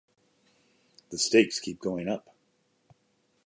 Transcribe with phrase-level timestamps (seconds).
[1.11, 2.27] The stakes keep going up.